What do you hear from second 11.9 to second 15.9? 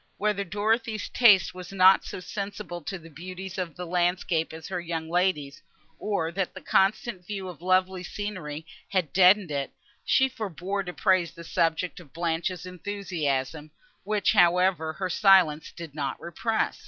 of Blanche's enthusiasm, which, however, her silence